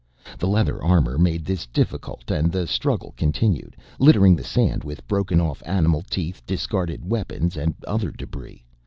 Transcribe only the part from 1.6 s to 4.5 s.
difficult and the struggle continued, littering the